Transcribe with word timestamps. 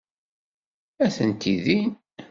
Atenti 1.05 1.53
din. 1.65 1.87